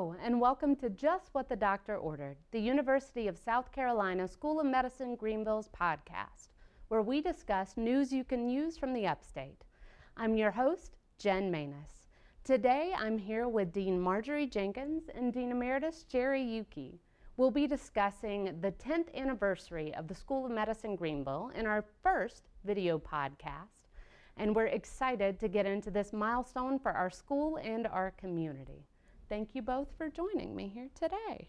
[0.00, 4.64] And welcome to Just What the Doctor Ordered, the University of South Carolina School of
[4.64, 6.48] Medicine Greenville's podcast,
[6.88, 9.62] where we discuss news you can use from the upstate.
[10.16, 12.08] I'm your host, Jen Manus.
[12.44, 16.94] Today I'm here with Dean Marjorie Jenkins and Dean Emeritus Jerry Youkey.
[17.36, 22.48] We'll be discussing the 10th anniversary of the School of Medicine Greenville in our first
[22.64, 23.90] video podcast,
[24.38, 28.86] and we're excited to get into this milestone for our school and our community.
[29.30, 31.48] Thank you both for joining me here today.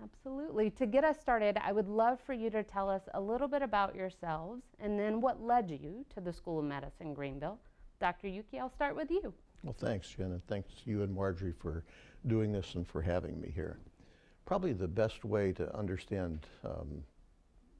[0.00, 0.70] Absolutely.
[0.70, 3.60] To get us started, I would love for you to tell us a little bit
[3.60, 7.58] about yourselves and then what led you to the School of Medicine Greenville.
[8.00, 8.28] Dr.
[8.28, 9.34] Youkey, I'll start with you.
[9.64, 11.82] Well, thanks, Jen, and thanks you and Marjorie for
[12.28, 13.78] doing this and for having me here.
[14.46, 17.02] Probably the best way to understand um,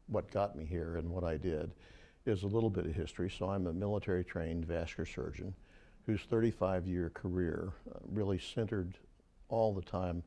[0.08, 1.70] what got me here and what I did
[2.26, 3.30] is a little bit of history.
[3.30, 5.54] So I'm a military trained vascular surgeon
[6.06, 8.98] whose 35 year career uh, really centered
[9.48, 10.22] all the time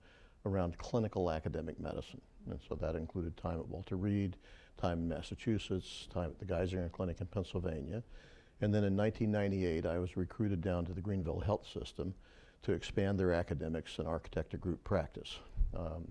[0.46, 2.22] around clinical academic medicine.
[2.50, 4.38] And so that included time at Walter Reed,
[4.78, 8.04] time in Massachusetts, time at the Geisinger Clinic in Pennsylvania.
[8.62, 12.14] And then in 1998, I was recruited down to the Greenville Health System
[12.64, 15.38] to expand their academics and architect a group practice.
[15.76, 16.08] Um,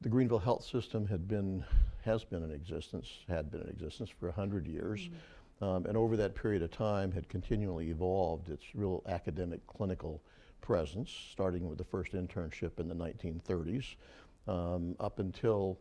[0.00, 1.64] the Greenville Health System had been,
[2.04, 5.08] has been in existence, had been in existence for 100 years.
[5.08, 5.37] Mm -hmm.
[5.60, 10.22] Um, and over that period of time had continually evolved its real academic clinical
[10.60, 13.96] presence, starting with the first internship in the 1930s,
[14.46, 15.78] um, up until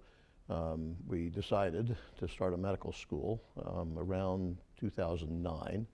[0.49, 5.85] um, we decided to start a medical school um, around 2009.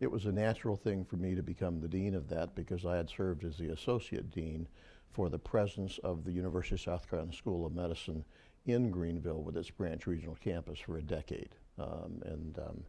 [0.00, 2.96] It was a natural thing for me to become the dean of that because I
[2.96, 4.66] had served as the associate dean
[5.12, 8.24] for the presence of the University of South Carolina School of Medicine
[8.66, 11.54] in Greenville with its branch regional campus for a decade.
[11.78, 12.84] Um, and um,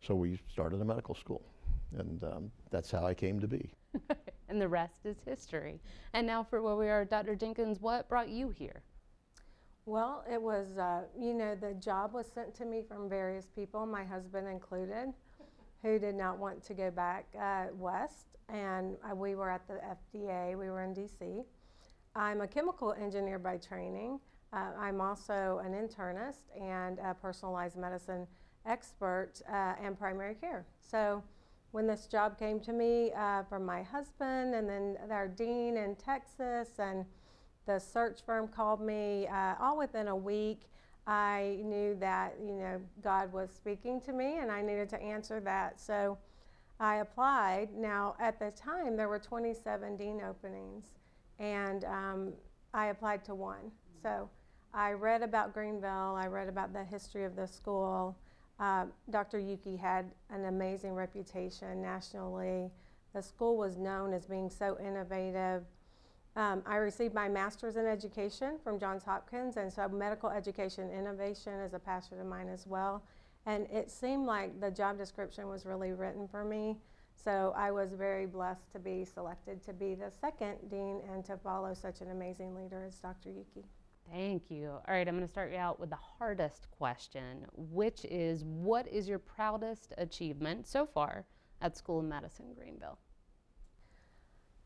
[0.00, 1.42] so we started a medical school,
[1.96, 3.70] and um, that's how I came to be.
[4.48, 5.80] and the rest is history.
[6.12, 7.34] And now for where we are, Dr.
[7.34, 8.82] Jenkins, what brought you here?
[9.86, 13.86] Well, it was, uh, you know, the job was sent to me from various people,
[13.86, 15.14] my husband included,
[15.82, 18.26] who did not want to go back uh, west.
[18.50, 19.80] And uh, we were at the
[20.14, 21.44] FDA, we were in DC.
[22.14, 24.20] I'm a chemical engineer by training.
[24.52, 28.26] Uh, I'm also an internist and a personalized medicine
[28.66, 30.66] expert uh, and primary care.
[30.80, 31.22] So
[31.72, 35.96] when this job came to me uh, from my husband and then our dean in
[35.96, 37.04] Texas and
[37.66, 40.62] the search firm called me uh, all within a week,
[41.06, 45.40] I knew that you know God was speaking to me and I needed to answer
[45.40, 45.80] that.
[45.80, 46.18] So
[46.80, 47.68] I applied.
[47.74, 50.86] Now at the time there were 27 dean openings,
[51.38, 52.32] and um,
[52.74, 53.72] I applied to one.
[54.02, 54.28] So
[54.72, 56.14] I read about Greenville.
[56.16, 58.16] I read about the history of the school.
[58.58, 59.38] Uh, Dr.
[59.38, 62.70] Youkey had an amazing reputation nationally.
[63.14, 65.64] The school was known as being so innovative.
[66.36, 71.54] Um, I received my master's in education from Johns Hopkins, and so medical education innovation
[71.60, 73.02] is a passion of mine as well.
[73.46, 76.76] And it seemed like the job description was really written for me.
[77.14, 81.36] So I was very blessed to be selected to be the second dean and to
[81.36, 83.30] follow such an amazing leader as Dr.
[83.30, 83.64] Youkey.
[84.12, 84.70] Thank you.
[84.70, 88.88] All right, I'm going to start you out with the hardest question, which is what
[88.88, 91.26] is your proudest achievement so far
[91.60, 92.98] at School of Medicine Greenville?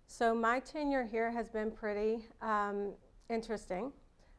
[0.06, 2.92] So, my tenure here has been pretty um,
[3.30, 3.92] interesting.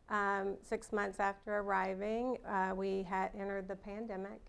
[0.10, 4.40] Um, six months after arriving, uh, we had entered the pandemic.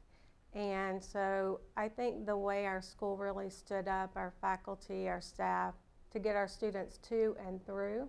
[0.53, 5.75] And so, I think the way our school really stood up, our faculty, our staff,
[6.11, 8.09] to get our students to and through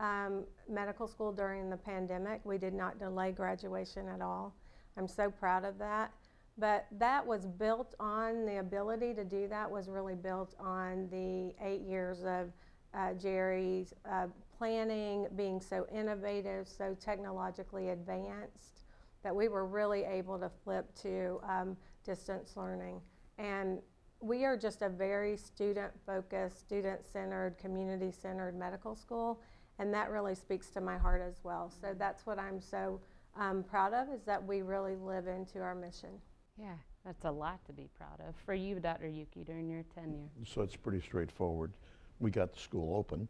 [0.00, 2.40] um, medical school during the pandemic.
[2.44, 4.54] We did not delay graduation at all.
[4.96, 6.12] I'm so proud of that.
[6.58, 11.54] But that was built on the ability to do that was really built on the
[11.62, 12.50] eight years of
[12.94, 18.84] uh, Jerry's uh, planning, being so innovative, so technologically advanced,
[19.22, 23.02] that we were really able to flip to um, distance learning.
[23.36, 23.80] And
[24.20, 29.42] we are just a very student focused, student centered, community centered medical school
[29.78, 31.70] and that really speaks to my heart as well.
[31.80, 33.00] So that's what I'm so
[33.38, 36.10] um, proud of is that we really live into our mission.
[36.58, 39.06] Yeah, that's a lot to be proud of for you, Dr.
[39.06, 40.28] Youkey, during your tenure.
[40.44, 41.72] So it's pretty straightforward.
[42.18, 43.28] We got the school open.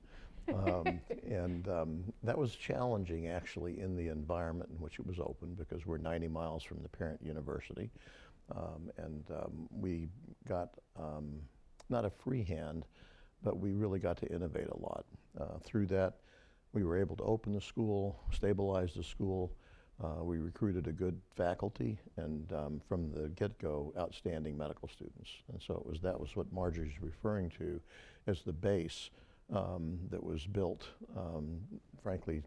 [0.49, 5.55] um, and um, that was challenging actually in the environment in which it was open
[5.55, 7.91] because we're 90 miles from the parent university.
[8.55, 10.07] Um, and um, we
[10.49, 11.41] got um,
[11.89, 12.85] not a free hand,
[13.43, 15.05] but we really got to innovate a lot.
[15.39, 16.15] Uh, through that,
[16.77, 19.51] we were able to open the school, stabilize the school.
[20.05, 25.31] Uh, we recruited a good faculty, and um, from the get-go, outstanding medical students.
[25.51, 27.81] And so it was that was what Marjorie's referring to
[28.27, 29.09] as the base
[29.55, 30.87] um, that was built,
[31.17, 31.59] um,
[32.03, 32.43] frankly,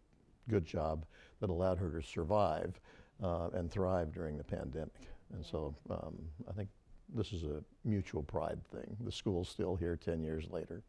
[0.48, 1.06] good job,
[1.40, 2.80] that allowed her to survive
[3.24, 5.10] uh, and thrive during the pandemic.
[5.34, 6.16] And so um,
[6.48, 6.70] I think
[7.16, 8.96] this is a mutual pride thing.
[9.04, 10.84] The school's still here 10 years later.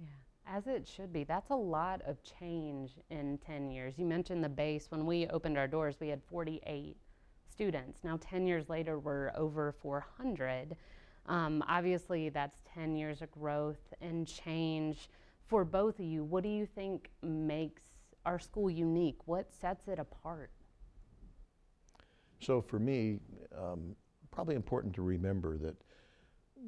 [0.00, 0.06] Yeah,
[0.46, 1.24] as it should be.
[1.24, 3.94] That's a lot of change in 10 years.
[3.96, 4.86] You mentioned the base.
[4.90, 6.96] When we opened our doors, we had 48
[7.50, 8.00] students.
[8.04, 10.76] Now, 10 years later, we're over 400.
[11.26, 15.08] Um, obviously, that's 10 years of growth and change
[15.46, 16.24] for both of you.
[16.24, 17.82] What do you think makes
[18.26, 19.18] our school unique?
[19.26, 20.50] What sets it apart?
[22.40, 23.20] So for me,
[23.56, 23.96] um,
[24.30, 25.76] probably important to remember that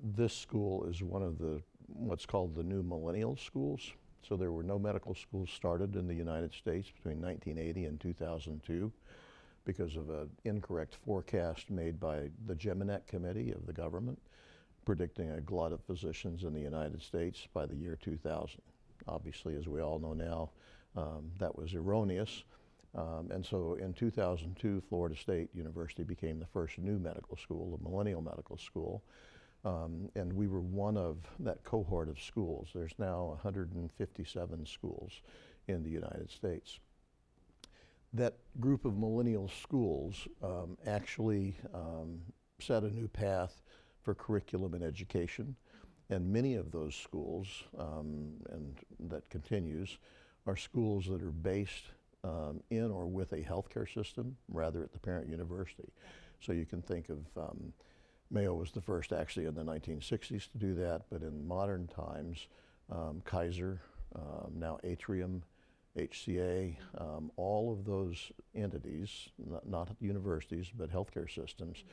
[0.02, 3.92] this school is one of the what's called the new millennial schools.
[4.26, 8.92] So there were no medical schools started in the United States between 1980 and 2002
[9.64, 14.18] because of an incorrect forecast made by the GMENAC Committee of the government
[14.86, 18.62] predicting a glut of physicians in the United States by the year 2000.
[19.08, 20.50] Obviously, as we all know now,
[20.96, 22.44] um, that was erroneous.
[22.94, 27.88] Um, and so in 2002, Florida State University became the first new medical school, the
[27.88, 29.02] Millennial Medical School.
[29.64, 32.68] Um, and we were one of that cohort of schools.
[32.74, 35.20] There's now 157 schools
[35.66, 36.78] in the United States.
[38.12, 42.20] That group of millennial schools um, actually um,
[42.60, 43.62] set a new path
[44.02, 45.56] for curriculum and education.
[46.08, 48.76] And many of those schools, um, and
[49.10, 49.98] that continues,
[50.46, 51.86] are schools that are based
[52.22, 55.92] um, in or with a healthcare system rather at the parent university.
[56.40, 57.72] So you can think of um,
[58.30, 62.46] Mayo was the first actually in the 1960s to do that, but in modern times,
[62.90, 63.80] um, Kaiser,
[64.14, 65.42] um, now Atrium,
[65.96, 71.84] HCA, um, all of those entities, not, not universities, but healthcare systems,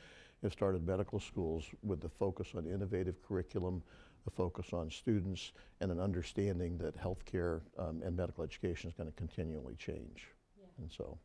[0.42, 3.82] have started medical schools with the focus on innovative curriculum,
[4.26, 9.08] a focus on students, and an understanding that healthcare um, and medical education is going
[9.08, 10.28] to continually change.
[10.78, 11.18] And so,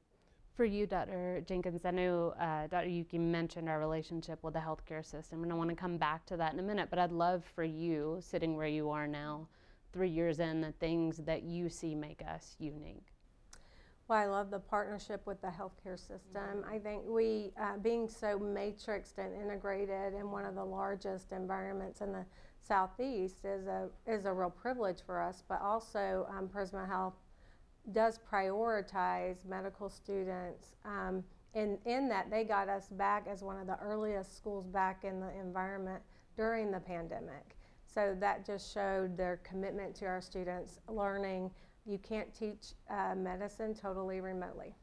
[0.59, 1.41] For you, Dr.
[1.47, 2.89] Jenkins, I know uh, Dr.
[2.89, 6.35] Youkey mentioned our relationship with the healthcare system, and I want to come back to
[6.35, 6.89] that in a minute.
[6.89, 9.47] But I'd love for you, sitting where you are now,
[9.93, 13.05] three years in, the things that you see make us unique.
[14.09, 16.65] Well, I love the partnership with the healthcare system.
[16.69, 22.01] I think we, uh, being so matrixed and integrated in one of the largest environments
[22.01, 22.25] in the
[22.59, 25.41] southeast, is a is a real privilege for us.
[25.47, 27.13] But also, um, Prisma Health
[27.91, 30.75] does prioritize medical students.
[30.85, 35.03] Um, and in that, they got us back as one of the earliest schools back
[35.03, 36.01] in the environment
[36.37, 37.57] during the pandemic.
[37.85, 41.49] So that just showed their commitment to our students learning.
[41.85, 44.75] You can't teach uh, medicine totally remotely.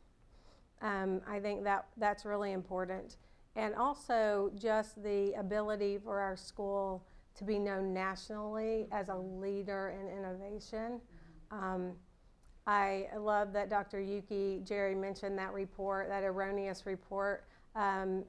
[0.83, 3.17] Um, I think that that's really important.
[3.55, 7.07] And also just the ability for our school
[7.37, 11.01] to be known nationally as a leader in innovation.
[11.51, 11.93] Um,
[12.67, 13.99] I love that Dr.
[13.99, 17.45] Youkey Jerry mentioned that report, that erroneous report,
[17.77, 18.25] um,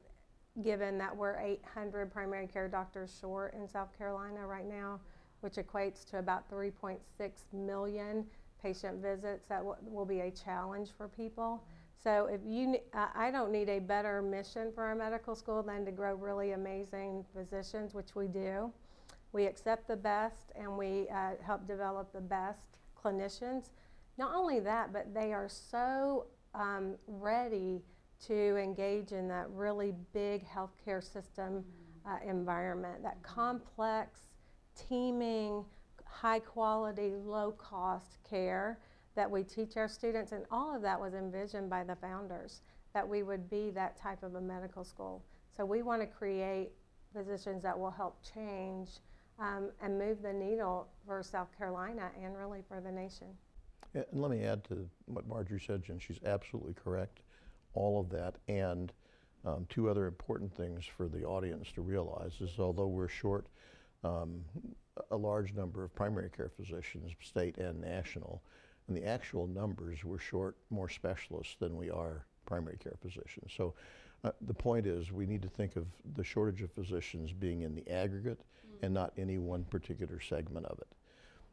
[0.61, 4.99] given that we're 800 primary care doctors short in South Carolina right now,
[5.41, 6.99] which equates to about 3.6
[7.53, 8.25] million
[8.61, 9.47] patient visits.
[9.49, 11.63] That will be a challenge for people.
[12.03, 15.83] So if you, uh, I don't need a better mission for our medical school than
[15.85, 18.71] to grow really amazing physicians, which we do.
[19.31, 23.69] We accept the best and we uh, help develop the best clinicians.
[24.17, 27.81] Not only that, but they are so um, ready
[28.25, 31.63] to engage in that really big healthcare system
[32.05, 34.21] uh, environment, that complex,
[34.75, 35.63] teaming,
[36.05, 38.79] high quality, low cost care
[39.15, 40.31] that we teach our students.
[40.31, 42.61] And all of that was envisioned by the founders
[42.93, 45.23] that we would be that type of a medical school.
[45.55, 46.71] So we want to create
[47.13, 48.89] physicians that will help change
[49.39, 53.27] um, and move the needle for South Carolina and really for the nation.
[53.93, 57.21] And let me add to what Marjorie said, Jen, she's absolutely correct,
[57.73, 58.35] all of that.
[58.47, 58.91] And
[59.45, 63.47] um, two other important things for the audience to realize is although we're short
[64.03, 64.41] um,
[65.11, 68.41] a large number of primary care physicians, state and national,
[68.87, 73.51] and the actual numbers, we're short more specialists than we are primary care physicians.
[73.55, 73.73] So
[74.23, 77.75] uh, the point is we need to think of the shortage of physicians being in
[77.75, 78.41] the aggregate
[78.81, 80.87] and not any one particular segment of it.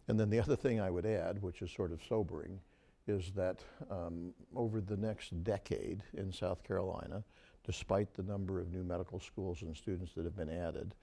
[0.09, 2.61] And then the other thing I would add, which is sort of sobering,
[3.07, 7.23] is that um, over the next decade in South Carolina,
[7.65, 10.95] despite the number of new medical schools and students that have been added,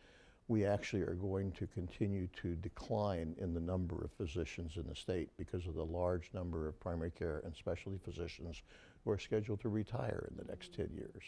[0.47, 4.95] we actually are going to continue to decline in the number of physicians in the
[4.95, 8.61] state because of the large number of primary care and specialty physicians
[9.03, 11.23] who are scheduled to retire in the next 10 years.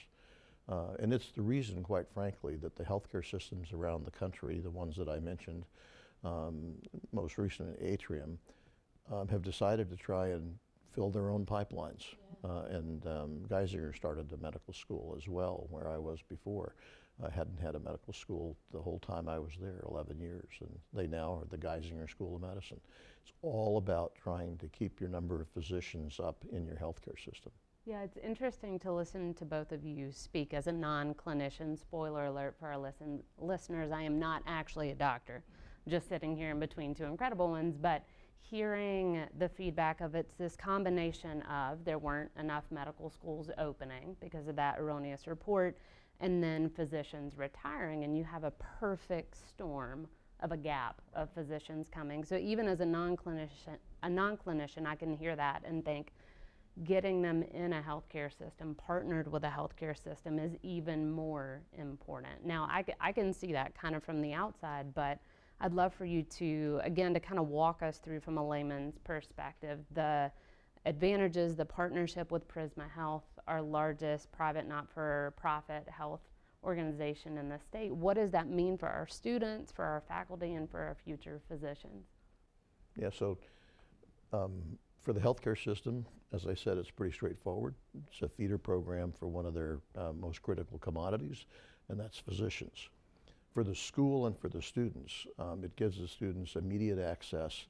[0.68, 4.70] Uh, and it's the reason, quite frankly, that the healthcare systems around the country, the
[4.70, 5.66] ones that I mentioned,
[6.24, 6.76] um,
[7.12, 8.38] most recently Atrium,
[9.12, 10.56] um, have decided to try and
[10.94, 12.16] fill their own pipelines.
[12.44, 16.76] Uh, and um, Geisinger started a medical school as well, where I was before.
[17.24, 20.80] I hadn't had a medical school the whole time I was there, 11 years, and
[20.94, 22.82] they now are the Geisinger School of Medicine.
[23.22, 27.52] It's all about trying to keep your number of physicians up in your healthcare system.
[27.86, 31.78] Yeah, it's interesting to listen to both of you speak as a non clinician.
[31.78, 35.44] Spoiler alert for our listen, listeners I am not actually a doctor,
[35.88, 37.76] just sitting here in between two incredible ones.
[37.80, 38.04] But
[38.42, 44.48] hearing the feedback of it's this combination of there weren't enough medical schools opening because
[44.48, 45.78] of that erroneous report,
[46.20, 50.08] and then physicians retiring, and you have a perfect storm
[50.42, 52.24] of a gap of physicians coming.
[52.24, 56.12] So even as a non clinician, a non clinician, I can hear that and think
[56.84, 62.46] getting them in a healthcare system, partnered with a healthcare system, is even more important.
[62.46, 65.20] Now, I, I can see that kind of from the outside, but
[65.64, 69.00] I'd love for you to, again, to kind of walk us through from a layman's
[69.06, 70.30] perspective the
[70.86, 76.20] advantages, the partnership with Prisma Health, our largest private not for profit health
[76.66, 77.96] organization in the state.
[77.96, 82.08] What does that mean for our students, for our faculty, and for our future physicians?
[83.00, 83.38] Yeah, so
[84.34, 87.76] um, for the healthcare system, as I said, it's pretty straightforward.
[88.12, 91.46] It's a feeder program for one of their uh, most critical commodities,
[91.88, 92.90] and that's physicians.
[93.54, 97.68] For the school and for the students, um, it gives the students immediate access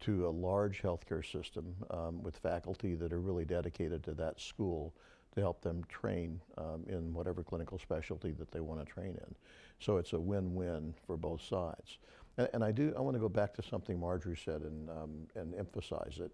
[0.00, 4.94] to a large healthcare system um, with faculty that are really dedicated to that school
[5.34, 9.34] to help them train um, in whatever clinical specialty that they want to train in.
[9.78, 11.98] So it's a win-win for both sides.
[12.38, 15.26] And, and I do, I want to go back to something Marjorie said and, um,
[15.34, 16.30] and emphasize it.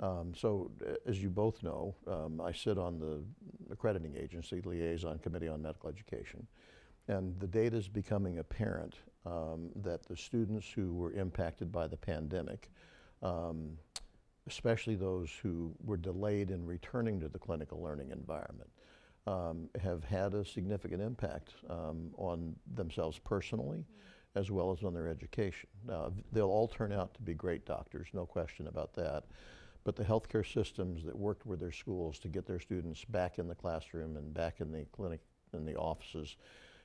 [0.00, 3.20] Um, so, uh, as you both know, um, I sit on the
[3.70, 6.46] accrediting agency, Liaison Committee on Medical Education,
[7.08, 8.96] and the data is becoming apparent
[9.26, 12.70] um, that the students who were impacted by the pandemic,
[13.22, 13.70] um,
[14.46, 18.70] especially those who were delayed in returning to the clinical learning environment,
[19.26, 23.84] um, have had a significant impact um, on themselves personally
[24.34, 25.68] as well as on their education.
[25.86, 29.24] Now, they'll all turn out to be great doctors, no question about that.
[29.84, 33.48] But the healthcare systems that worked with their schools to get their students back in
[33.48, 35.20] the classroom and back in the clinic
[35.52, 36.36] and the offices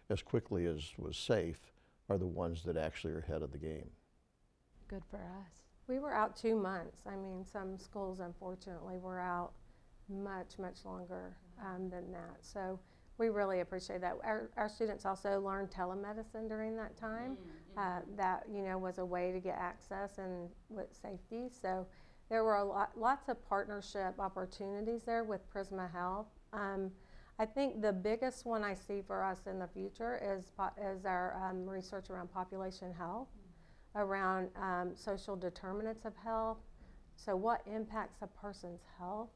[0.10, 1.72] as quickly as was safe
[2.10, 3.90] are the ones that actually are ahead of the game.
[4.88, 5.62] Good for us.
[5.88, 7.02] We were out two months.
[7.08, 9.52] I mean, some schools unfortunately were out
[10.10, 12.38] much, much longer um, than that.
[12.42, 12.80] So
[13.18, 14.16] we really appreciate that.
[14.24, 17.38] Our, our students also learned telemedicine during that time.
[17.76, 21.50] Uh, that you know was a way to get access and with safety.
[21.50, 21.88] So
[22.30, 26.28] there were a lot, lots of partnership opportunities there with Prisma Health.
[26.52, 26.92] Um,
[27.44, 30.46] I think the biggest one I see for us in the future is,
[30.82, 33.28] is our um, research around population health,
[33.98, 36.60] around um, social determinants of health.
[37.18, 39.28] So, what impacts a person's health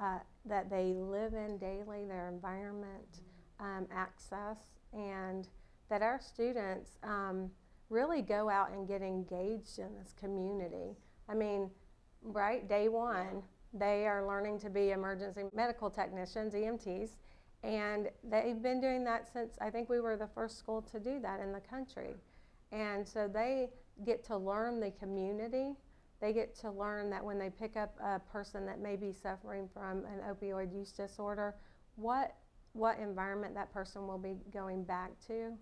[0.00, 3.20] uh, that they live in daily, their environment,
[3.60, 4.58] um, access,
[4.92, 5.46] and
[5.88, 7.48] that our students um,
[7.90, 10.96] really go out and get engaged in this community.
[11.28, 11.70] I mean,
[12.24, 17.10] right, day one, they are learning to be emergency medical technicians, EMTs,
[17.66, 21.18] and they've been doing that since I think we were the first school to do
[21.20, 22.14] that in the country.
[22.70, 23.70] And so they
[24.04, 25.74] get to learn the community.
[26.20, 29.68] They get to learn that when they pick up a person that may be suffering
[29.74, 31.56] from an opioid use disorder,
[31.96, 32.36] what
[32.72, 35.52] what environment that person will be going back to.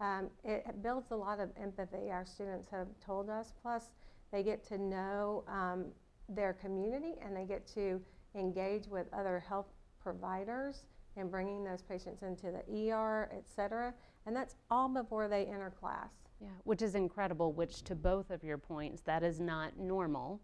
[0.00, 2.10] Um, it builds a lot of empathy.
[2.10, 3.52] Our students have told us.
[3.60, 3.90] Plus,
[4.30, 5.86] they get to know um,
[6.28, 8.00] their community and they get to
[8.36, 9.66] engage with other health
[10.00, 10.84] providers
[11.16, 13.92] and bringing those patients into the ER, et cetera.
[14.26, 16.10] And that's all before they enter class.
[16.40, 20.40] Yeah, which is incredible, which to both of your points, that is not normal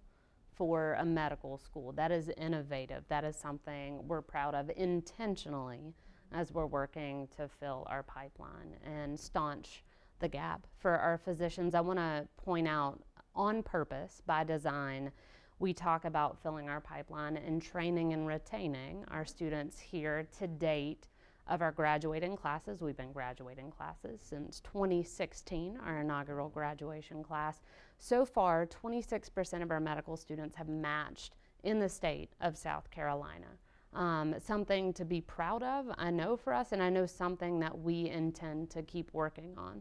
[0.55, 1.93] for a medical school.
[1.93, 3.05] That is innovative.
[3.09, 5.95] That is something we're proud of intentionally
[6.33, 9.85] as we're working to fill our pipeline and staunch
[10.19, 11.75] the gap for our physicians.
[11.75, 13.01] I want to point out
[13.35, 15.13] on purpose, by design,
[15.59, 21.09] we talk about filling our pipeline and training and retaining our students here to date
[21.49, 22.81] of our graduating classes.
[22.81, 27.63] We've been graduating classes since 2016, our inaugural graduation class.
[27.99, 33.47] So far, 26% of our medical students have matched in the state of South Carolina.
[33.95, 37.79] Um, something to be proud of, I know for us, and I know something that
[37.79, 39.81] we intend to keep working on.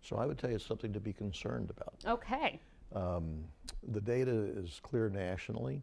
[0.00, 1.96] So I would tell you it's something to be concerned about.
[2.06, 2.60] Okay.
[2.92, 3.44] Um,
[3.86, 5.82] the data is clear nationally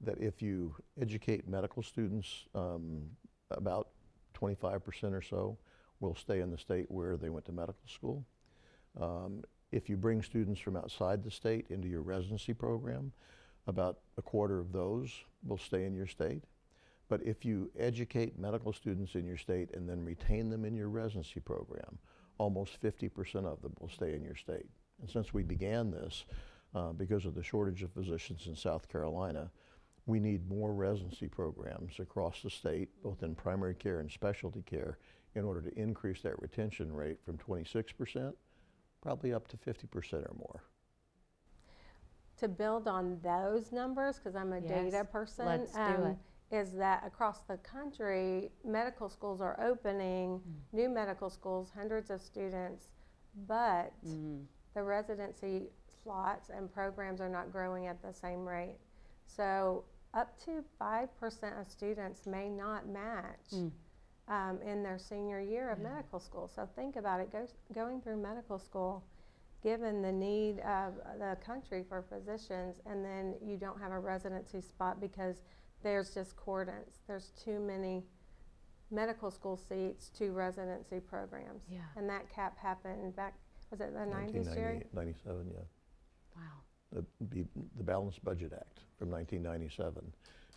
[0.00, 3.02] that if you educate medical students, um,
[3.50, 3.88] about
[4.34, 5.56] 25% or so
[6.00, 8.24] will stay in the state where they went to medical school.
[9.00, 13.12] Um, If you bring students from outside the state into your residency program,
[13.66, 15.10] about a quarter of those
[15.46, 16.44] will stay in your state.
[17.08, 20.88] But if you educate medical students in your state and then retain them in your
[20.88, 21.98] residency program,
[22.38, 24.66] almost 50% of them will stay in your state.
[25.02, 26.24] And since we began this,
[26.74, 29.50] uh, because of the shortage of physicians in South Carolina,
[30.06, 34.98] we need more residency programs across the state, both in primary care and specialty care,
[35.34, 38.32] in order to increase that retention rate from 26%,
[39.02, 40.62] probably up to 50% or more.
[42.38, 46.16] To build on those numbers, because I'm a data Yes, person, let's do um,
[46.50, 46.56] it.
[46.56, 50.62] is that across the country, medical schools are opening, Mm.
[50.72, 52.88] new medical schools, hundreds of students,
[53.46, 54.46] but Mm.
[54.74, 55.68] The residency
[56.02, 58.76] slots and programs are not growing at the same rate.
[59.26, 63.72] So up to 5% of students may not match Mm.
[64.28, 65.90] um, in their senior year of Yeah.
[65.94, 66.48] medical school.
[66.48, 69.02] So think about it, go, going through medical school,
[69.62, 74.60] given the need of the country for physicians, and then you don't have a residency
[74.60, 75.42] spot because
[75.82, 77.00] there's discordance.
[77.06, 78.04] There's too many
[78.90, 81.64] medical school seats to residency programs.
[81.68, 81.80] Yeah.
[81.96, 83.34] And that cap happened back,
[83.72, 84.82] was it the 90s, Jerry?
[84.92, 85.60] 97, yeah.
[86.36, 86.42] Wow.
[86.92, 87.44] The, the,
[87.78, 90.12] the Balanced Budget Act from 1997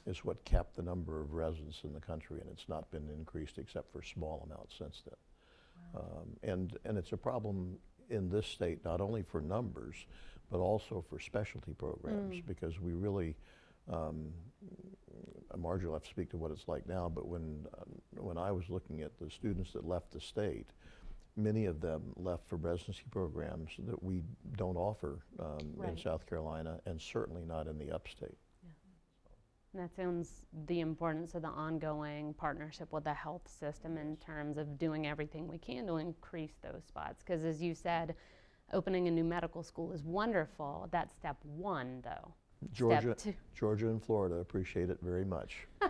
[0.05, 3.57] is what capped the number of residents in the country, and it's not been increased
[3.57, 6.01] except for small amounts since then.
[6.01, 7.77] Um, and, and it's a problem
[8.09, 9.95] in this state, not only for numbers,
[10.51, 12.45] but also for specialty programs, Mm.
[12.45, 13.35] because we really,
[13.91, 14.31] um,
[15.57, 18.51] Marjorie will have to speak to what it's like now, but when, um, when I
[18.51, 20.67] was looking at the students that left the state,
[21.35, 24.21] many of them left for residency programs that we
[24.57, 28.37] don't offer um, in South Carolina, and certainly not in the upstate.
[29.73, 34.57] And that sounds the importance of the ongoing partnership with the health system in terms
[34.57, 37.21] of doing everything we can to increase those spots.
[37.25, 38.15] Because as you said,
[38.71, 40.87] opening a new medical school is wonderful.
[40.91, 42.33] That's step one, though.
[42.71, 43.17] Georgia.
[43.53, 45.67] Georgia and Florida appreciate it very much.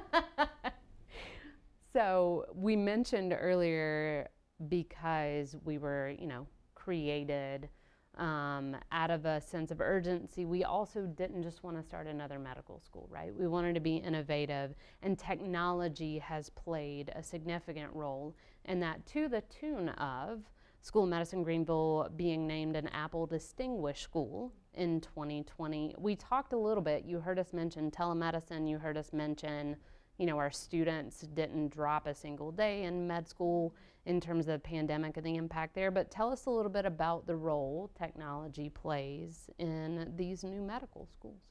[1.96, 4.28] So we mentioned earlier
[4.68, 7.70] because we were, you know, created
[8.18, 12.40] um, out of a sense of urgency, we also didn't just want to start another
[12.40, 13.36] medical school, right?
[13.36, 19.28] We wanted to be innovative, and technology has played a significant role in that to
[19.28, 20.44] the tune of
[20.82, 25.96] School of Medicine Greenville being named an Apple Distinguished School in 2020.
[25.98, 29.78] We talked a little bit, you heard us mention telemedicine, you heard us mention
[30.18, 34.54] you know, our students didn't drop a single day in med school in terms of
[34.54, 35.92] the pandemic and the impact there.
[35.92, 41.08] But tell us a little bit about the role technology plays in these new medical
[41.12, 41.42] schools,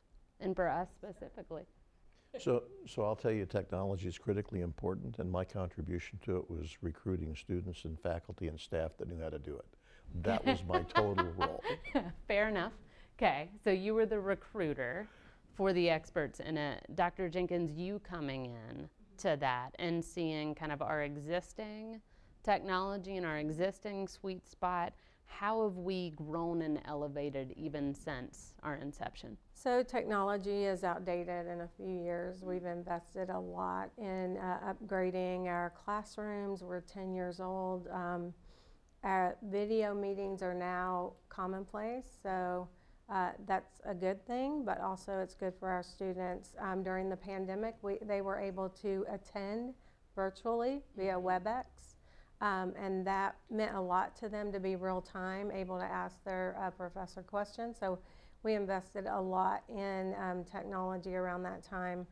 [0.40, 1.64] and for us specifically.
[2.38, 6.76] So, so I'll tell you, technology is critically important, and my contribution to it was
[6.82, 9.66] recruiting students and faculty and staff that knew how to do it.
[10.22, 11.62] That was my total role.
[12.26, 12.72] Fair enough.
[13.16, 15.06] Okay, so you were the recruiter
[15.54, 16.84] for the experts in it.
[16.96, 17.28] Dr.
[17.28, 18.88] Jenkins, you coming in
[19.18, 22.00] to that and seeing kind of our existing
[22.44, 24.92] technology in our existing sweet spot.
[25.26, 29.36] How have we grown and elevated even since our inception?
[29.54, 32.44] So technology is outdated in a few years.
[32.44, 36.62] We've invested a lot in uh, upgrading our classrooms.
[36.62, 37.88] We're 10 years old.
[37.88, 38.32] Um,
[39.02, 42.68] our video meetings are now commonplace, so
[43.10, 46.54] uh, that's a good thing, but also it's good for our students.
[46.58, 49.74] Um, during the pandemic, we, they were able to attend
[50.14, 51.93] virtually via WebEx.
[52.40, 56.22] Um, and that meant a lot to them to be real time, able to ask
[56.24, 57.76] their uh, professor questions.
[57.78, 57.98] So
[58.42, 62.06] we invested a lot in um, technology around that time.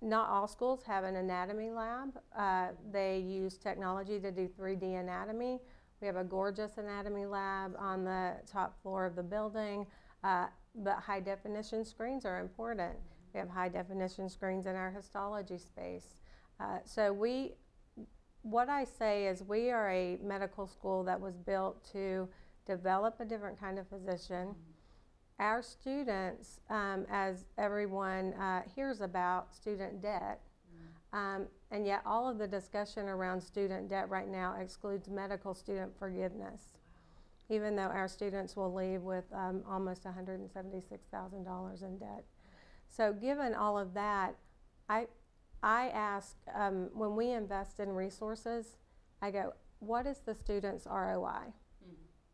[0.00, 2.18] Not all schools have an anatomy lab.
[2.36, 5.60] Uh, they use technology to do 3D anatomy.
[6.00, 9.86] We have a gorgeous anatomy lab on the top floor of the building,
[10.22, 12.94] uh, but high definition screens are important.
[13.34, 16.14] We have high definition screens in our histology space.
[16.60, 17.54] Uh, so we,
[18.42, 22.28] what I say is we are a medical school that was built to
[22.66, 24.54] develop a different kind of physician.
[25.38, 30.40] Our students, um, as everyone uh, hears about student debt,
[31.12, 35.96] um, and yet all of the discussion around student debt right now excludes medical student
[35.98, 36.74] forgiveness,
[37.48, 42.24] even though our students will leave with um, almost $176,000 in debt.
[42.88, 44.34] So given all of that,
[44.88, 45.06] I,
[45.62, 48.76] I ask, um, when we invest in resources,
[49.20, 51.52] I go, what is the student's ROI?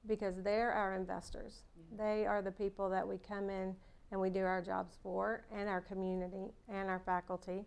[0.07, 1.63] Because they're our investors.
[1.97, 3.75] They are the people that we come in
[4.11, 7.65] and we do our jobs for, and our community, and our faculty.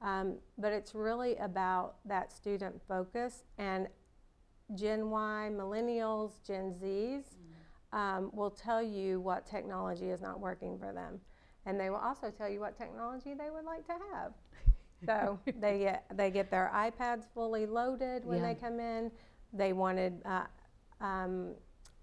[0.00, 3.88] Um, but it's really about that student focus and
[4.74, 7.24] Gen Y, millennials, Gen Zs.
[7.92, 11.20] um, will tell you what technology is not working for them.
[11.66, 14.32] And they will also tell you what technology they would like to have.
[15.06, 18.48] So they get, they get their iPads fully loaded when Yeah.
[18.48, 19.10] they come in.
[19.52, 20.44] They wanted uh,
[21.00, 21.54] um,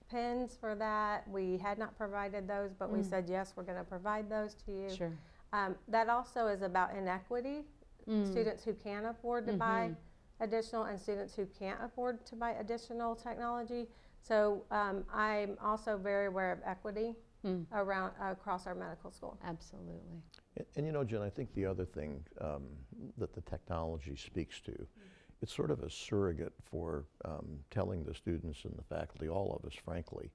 [0.10, 1.28] pens for that.
[1.30, 3.10] We had not provided those, but we Mm.
[3.10, 4.90] said, yes, we're going to provide those to you.
[4.90, 5.12] Sure.
[5.54, 7.66] Um, that also is about inequity.
[8.08, 8.26] Mm.
[8.26, 9.96] Students who can afford to buy Mhm.
[10.40, 13.88] additional and students who can't afford to buy additional technology.
[14.22, 17.66] So um, I'm also very aware of equity Mm.
[17.72, 19.36] around across our medical school.
[19.44, 20.22] Absolutely.
[20.58, 22.66] And, and you know, Jen, I think the other thing um,
[23.18, 24.88] that the technology speaks to,
[25.42, 29.66] it's sort of a surrogate for um, telling the students and the faculty, all of
[29.66, 30.30] us, frankly,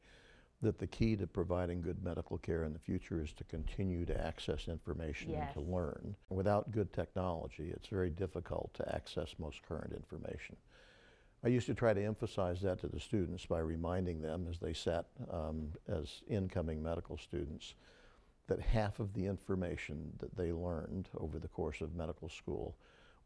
[0.63, 4.27] that the key to providing good medical care in the future is to continue to
[4.27, 6.17] access information and to learn.
[6.31, 10.57] Without good technology, it's very difficult to access most current information.
[11.47, 14.73] I used to try to emphasize that to the students by reminding them as they
[14.73, 17.77] sat um, as incoming medical students
[18.49, 22.75] that half of the information that they learned over the course of medical school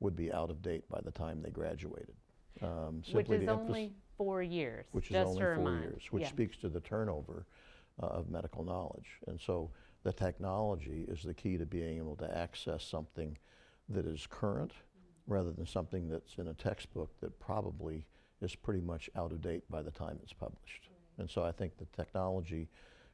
[0.01, 2.15] would be out of date by the time they graduated.
[2.61, 4.85] Um, Which simply is only four years.
[4.93, 5.85] which is only four remind.
[5.85, 6.29] years, which Yeah.
[6.29, 7.47] speaks to the turnover
[8.03, 9.19] uh, of medical knowledge.
[9.29, 9.71] And so
[10.03, 13.39] the technology is the key to being able to access something
[13.89, 14.75] that is current
[15.31, 18.05] rather than something that's in a textbook that probably
[18.43, 20.89] is pretty much out of date by the time it's published.
[21.19, 22.69] And so I think the technology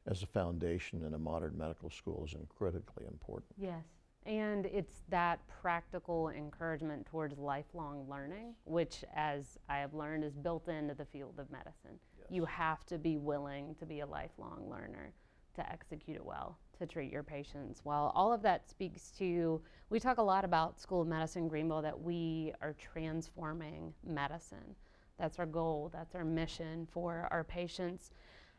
[0.07, 3.53] as a foundation in a modern medical school is critically important.
[3.57, 3.83] Yes.
[4.25, 10.67] And it's that practical encouragement towards lifelong learning, which, as I have learned, is built
[10.67, 11.99] into the field of medicine.
[12.29, 15.13] You have to be willing to be a lifelong learner
[15.55, 18.11] to execute it well, to treat your patients well.
[18.15, 21.99] All of that speaks to, we talk a lot about School of Medicine Greenville that
[21.99, 24.75] we are transforming medicine.
[25.19, 28.11] That's our goal, that's our mission for our patients.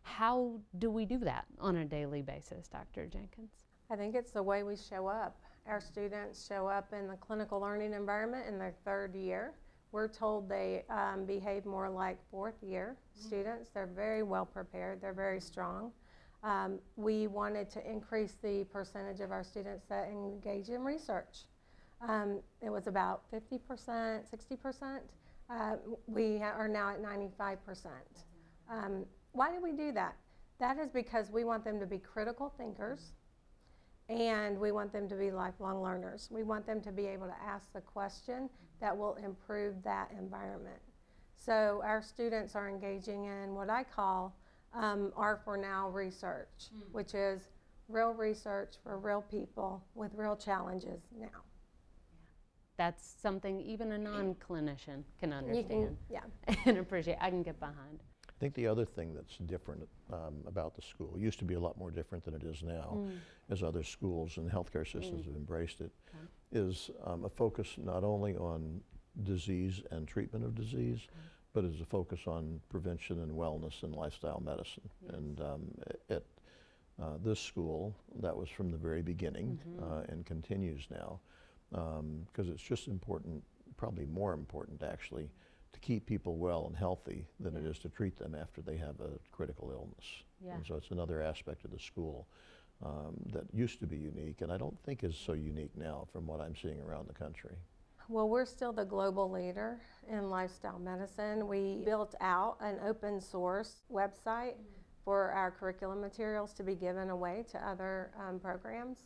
[0.03, 3.07] How do we do that on a daily basis, Dr.
[3.07, 3.53] Jenkins?
[3.91, 5.39] I think it's the way we show up.
[5.67, 9.53] Our students show up in the clinical learning environment in their third year.
[9.93, 13.71] We're told they um, behave more like fourth year students.
[13.73, 15.93] They're very well prepared, they're very strong.
[16.43, 21.47] Um, we wanted to increase the percentage of our students that engage in research.
[22.07, 25.01] Um, it was about 50%, 60%.
[25.51, 27.87] Uh, we are now at 95%.
[28.71, 30.17] Um, why do we do that?
[30.61, 33.13] That is because we want them to be critical thinkers
[34.09, 36.29] and we want them to be lifelong learners.
[36.31, 38.49] We want them to be able to ask the question
[38.81, 40.81] that will improve that environment.
[41.37, 44.35] So our students are engaging in what I call
[44.75, 47.49] um, R for Now research, which is
[47.89, 51.29] real research for real people with real challenges now.
[52.77, 56.55] That's something even a non-clinician can You understand can, yeah.
[56.67, 57.17] and appreciate.
[57.21, 58.05] I can get behind.
[58.29, 61.55] I think the other thing that's different um, about the school, it used to be
[61.55, 63.19] a lot more different than it is now, Mm.
[63.51, 65.91] as other schools and healthcare systems have embraced it,
[66.53, 68.81] is um, a focus not only on
[69.25, 71.01] disease and treatment of disease,
[71.59, 74.89] but is a focus on prevention and wellness and lifestyle medicine.
[75.09, 75.63] And um,
[76.09, 76.23] at
[77.03, 81.19] uh, this school, that was from the very beginning uh, and continues now,
[81.73, 83.43] because it's just important,
[83.77, 85.29] probably more important actually,
[85.73, 87.71] to keep people well and healthy than it Yeah.
[87.71, 90.23] is to treat them after they have a critical illness.
[90.41, 90.55] Yeah.
[90.55, 92.29] And so it's another aspect of the school
[92.85, 96.25] um, that used to be unique, and I don't think is so unique now from
[96.29, 97.57] what I'm seeing around the country.
[98.11, 101.47] Well, we're still the global leader in lifestyle medicine.
[101.47, 104.55] We built out an open source website
[105.05, 109.05] for our curriculum materials to be given away to other um, programs.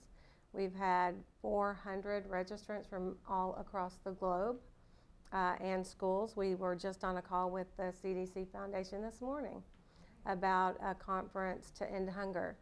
[0.53, 4.59] We've had 400 registrants from all across the globe
[5.33, 6.37] uh, and schools.
[6.37, 9.65] We were just on a call with the CDC Foundation this morning
[10.27, 12.57] about a conference to end hunger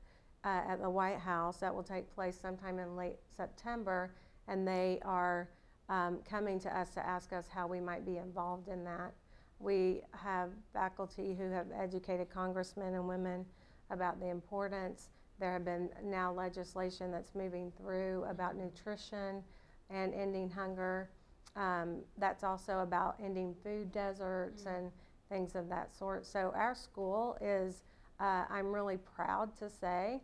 [0.45, 4.15] uh, at the White House that will take place sometime in late September,
[4.49, 5.51] and they are
[5.91, 9.13] um, coming to us to ask us how we might be involved in that.
[9.59, 13.45] We have faculty who have educated congressmen and women
[13.91, 15.11] about the importance.
[15.41, 19.43] There have been now legislation that's moving through about nutrition
[19.91, 21.11] and ending hunger.
[21.57, 24.93] Um, that's also about ending food deserts and
[25.29, 26.25] things of that sort.
[26.25, 27.83] So our school is,
[28.21, 30.21] uh, I'm really proud to say,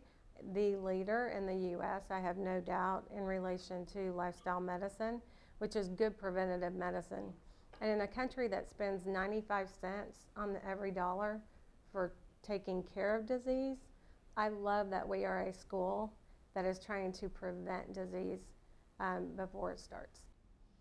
[0.53, 2.03] the leader in the U.S.
[2.09, 5.21] I have no doubt in relation to lifestyle medicine,
[5.59, 7.33] which is good preventative medicine.
[7.81, 11.39] And in a country that spends 95 cents on the every dollar
[11.91, 13.77] for taking care of disease,
[14.35, 16.13] I love that we are a school
[16.55, 18.39] that is trying to prevent disease
[18.99, 20.21] um, before it starts.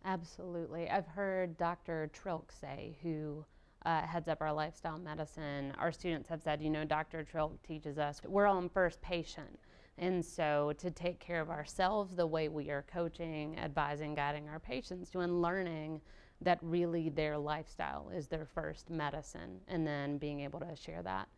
[0.05, 0.89] Absolutely.
[0.89, 2.11] I've heard Dr.
[2.15, 3.45] Trilk say, who
[3.85, 7.27] uh, heads up our lifestyle medicine, our students have said, you know, Dr.
[7.31, 9.59] Trilk teaches us we're on first patient.
[9.99, 14.61] And so to take care of ourselves the way we are coaching, advising, guiding our
[14.61, 16.01] patients to and learning
[16.43, 21.29] that really their lifestyle is their first medicine and then being able to share that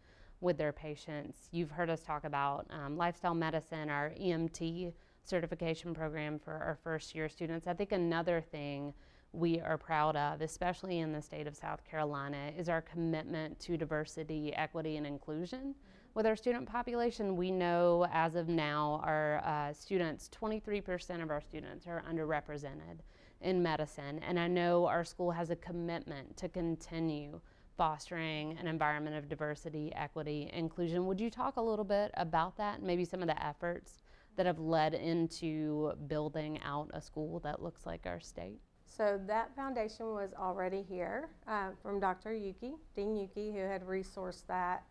[0.40, 1.48] with their patients.
[1.52, 4.92] You've heard us talk about um, lifestyle medicine, our EMT
[5.24, 7.66] certification program for our first year students.
[7.66, 8.94] I think another thing
[9.32, 13.76] we are proud of, especially in the state of South Carolina, is our commitment to
[13.76, 15.74] diversity, equity, and inclusion.
[16.18, 21.40] With our student population, we know as of now, our uh, students, 23% of our
[21.40, 22.98] students are underrepresented
[23.40, 24.18] in medicine.
[24.26, 27.40] And I know our school has a commitment to continue
[27.76, 31.06] fostering an environment of diversity, equity, inclusion.
[31.06, 34.02] Would you talk a little bit about that maybe some of the efforts
[34.34, 38.58] that have led into building out a school that looks like our state?
[38.86, 42.30] So that foundation was already here uh, from Dr.
[42.30, 44.82] Youkey, Dean Youkey, who had resourced that,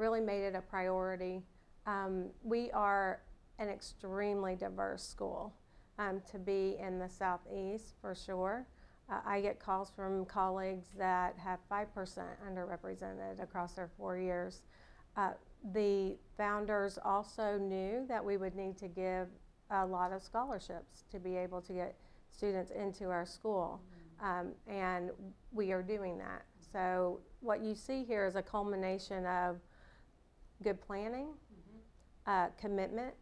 [0.00, 1.42] really made it a priority.
[1.86, 3.20] Um, we are
[3.58, 5.54] an extremely diverse school
[5.98, 8.66] um, to be in the southeast for sure.
[9.10, 11.86] Uh, I get calls from colleagues that have 5%
[12.48, 14.62] underrepresented across their four years.
[15.18, 15.32] Uh,
[15.74, 19.28] the founders also knew that we would need to give
[19.70, 21.94] a lot of scholarships to be able to get
[22.30, 23.82] students into our school,
[24.22, 25.10] um, and
[25.52, 26.44] we are doing that.
[26.72, 29.56] So, what you see here is a culmination of
[30.62, 31.28] good planning,
[32.26, 33.14] uh, commitment,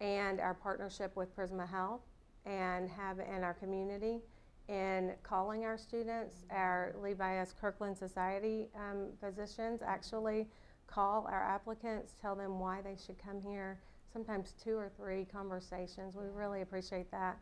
[0.00, 2.00] and our partnership with Prisma Health
[2.46, 4.20] and have in our community
[4.68, 6.44] in calling our students.
[6.50, 7.54] Our Levi S.
[7.58, 10.46] Kirkland Society um, physicians actually
[10.86, 13.78] call our applicants, tell them why they should come here.
[14.12, 16.16] Sometimes two or three conversations.
[16.16, 17.38] We really appreciate that.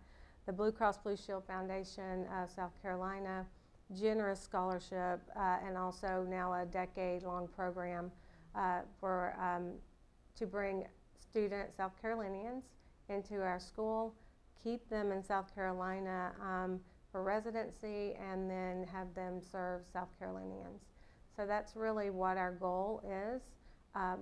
[0.47, 3.47] The Blue Cross Blue Shield Foundation of South Carolina,
[3.95, 8.11] generous scholarship, uh, and also now a decade long program
[8.59, 9.73] uh, for um,
[10.37, 10.85] to bring
[11.19, 12.65] student South Carolinians
[13.09, 14.15] into our school,
[14.63, 20.83] keep them in South Carolina um, for residency, and then have them serve South Carolinians.
[21.37, 23.43] So that's really what our goal is.
[23.95, 24.19] Um,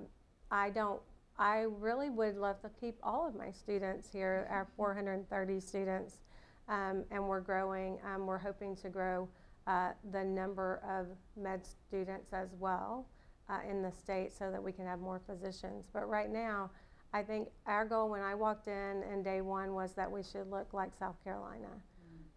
[0.51, 1.01] I don't.
[1.38, 6.18] I really would love to keep all of my students here, our 430 students,
[6.68, 7.99] um, and we're growing.
[8.07, 9.29] Um, we're hoping to grow
[9.66, 11.07] uh, the number of
[11.42, 13.07] med students as well
[13.48, 15.87] uh, in the state so that we can have more physicians.
[15.92, 16.70] But right now,
[17.12, 20.50] I think our goal when I walked in and day one was that we should
[20.50, 21.68] look like South Carolina.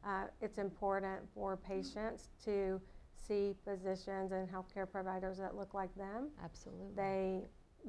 [0.06, 2.80] Uh, it's important for patients to
[3.28, 6.30] see physicians and healthcare providers that look like them.
[6.44, 6.96] Absolutely.
[6.96, 7.42] They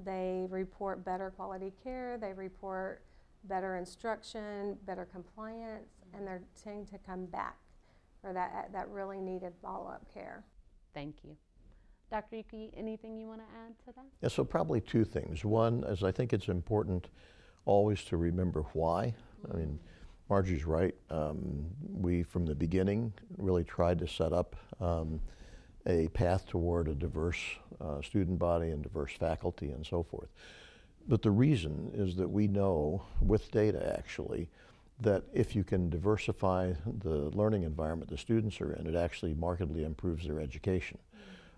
[0.04, 2.16] they report better quality care.
[2.18, 3.02] They report
[3.44, 7.56] better instruction, better compliance, and they're tending to come back
[8.20, 10.44] for that that really needed follow-up care.
[10.94, 11.36] Thank you.
[12.10, 12.36] Dr.
[12.36, 14.04] Youkey, anything you want to add to that?
[14.20, 15.44] Yeah, so probably two things.
[15.44, 17.08] One is I think it's important
[17.64, 19.14] always to remember why.
[19.52, 19.78] I mean,
[20.28, 20.94] Margie's right.
[21.08, 25.20] Um, we, from the beginning, really tried to set up um,
[25.86, 27.38] a path toward a diverse
[27.80, 30.28] uh, student body and diverse faculty and so forth.
[31.06, 34.48] But the reason is that we know, with data actually,
[35.00, 39.84] that if you can diversify the learning environment the students are in, it actually markedly
[39.84, 40.98] improves their education.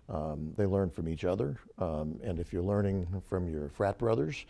[0.09, 4.45] Um, they learn from each other, um, and if you're learning from your frat brothers,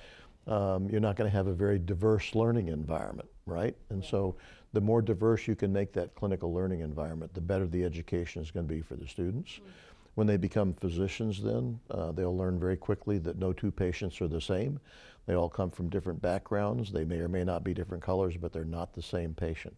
[0.48, 3.76] um, you're not going to have a very diverse learning environment, right?
[3.90, 4.36] And so
[4.74, 8.52] the more diverse you can make that clinical learning environment, the better the education is
[8.52, 9.54] going to be for the students.
[9.54, 9.70] Mm-hmm.
[10.16, 14.28] When they become physicians, then uh, they'll learn very quickly that no two patients are
[14.28, 14.80] the same.
[15.26, 16.92] They all come from different backgrounds.
[16.92, 19.76] They may or may not be different colors, but they're not the same patient.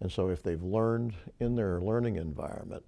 [0.00, 2.84] And so if they've learned in their learning environment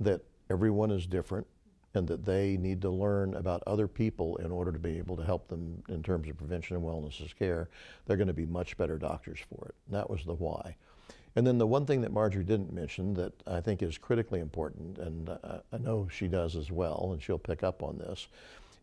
[0.00, 1.46] that everyone is different,
[1.94, 5.24] and that they need to learn about other people in order to be able to
[5.24, 7.68] help them in terms of prevention and wellness as care,
[8.06, 9.74] they're going to be much better doctors for it.
[9.86, 10.76] And that was the why.
[11.36, 14.98] And then the one thing that Marjorie didn't mention that I think is critically important,
[14.98, 18.28] and uh, I know she does as well, and she'll pick up on this,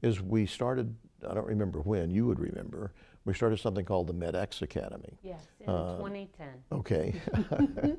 [0.01, 0.93] is we started,
[1.27, 2.91] I don't remember when, you would remember,
[3.25, 5.17] we started something called the MedEx Academy.
[5.21, 6.47] Yes, in uh, 2010.
[6.71, 7.21] Okay.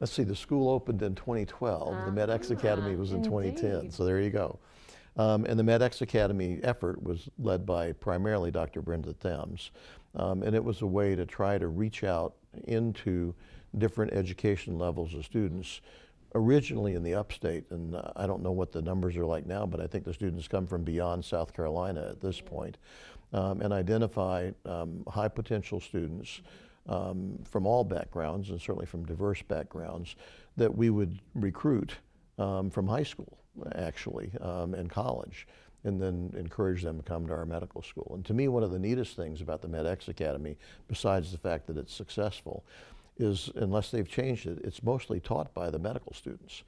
[0.00, 1.94] Let's see, the school opened in 2012.
[1.94, 3.56] Uh, the MedEx Academy was in indeed.
[3.56, 3.90] 2010.
[3.90, 4.58] So there you go.
[5.16, 8.82] Um, and the MedEx Academy effort was led by primarily Dr.
[8.82, 9.70] Brenda Thames.
[10.14, 13.34] Um, and it was a way to try to reach out into
[13.78, 15.80] different education levels of students
[16.34, 19.64] originally in the upstate, and uh, I don't know what the numbers are like now,
[19.64, 22.76] but I think the students come from beyond South Carolina at this point
[23.36, 26.40] um, and identify um, high potential students
[26.88, 30.16] um, from all backgrounds and certainly from diverse backgrounds
[30.56, 31.96] that we would recruit
[32.38, 33.38] um, from high school.
[33.74, 35.46] actually, um, in college,
[35.84, 38.12] and then encourage them to come to our medical school.
[38.14, 40.56] And to me, one of the neatest things about the MedEx Academy,
[40.88, 42.64] besides the fact that it's successful,
[43.18, 46.64] is unless they've changed it, it's mostly taught by the medical students,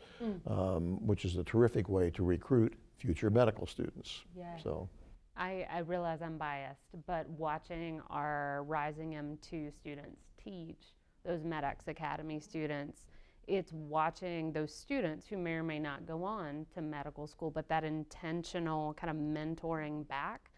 [0.47, 4.23] um, which is a terrific way to recruit future medical students.
[4.37, 4.63] Yes.
[4.63, 4.89] So,
[5.39, 12.41] I, I realize I'm biased, but watching our Rising M2 students teach those MedEx Academy
[12.41, 13.07] students,
[13.47, 17.69] it's watching those students who may or may not go on to medical school, but
[17.69, 20.51] that intentional kind of mentoring back,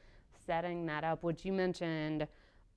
[0.47, 2.27] setting that up, which you mentioned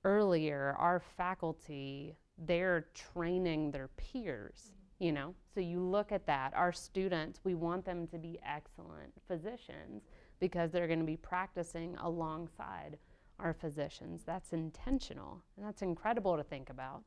[0.04, 2.14] earlier, our faculty,
[2.46, 5.34] they're training their peers, you know?
[5.54, 10.02] So you look at that, our students, we want them to be excellent physicians
[10.40, 12.98] because they're going to be practicing alongside
[13.38, 14.22] our physicians.
[14.24, 17.02] That's intentional, and that's incredible to think about.